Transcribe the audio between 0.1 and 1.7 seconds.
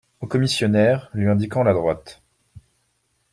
Au commissionnaire, lui indiquant